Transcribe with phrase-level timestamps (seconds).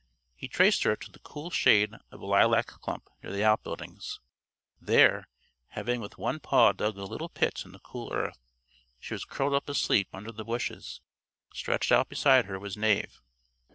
[0.33, 4.19] He traced her to the cool shade of a lilac clump near the outbuildings.
[4.81, 5.27] There,
[5.67, 8.39] having with one paw dug a little pit in the cool earth,
[8.99, 11.01] she was curled up asleep under the bushes.
[11.53, 13.21] Stretched out beside her was Knave.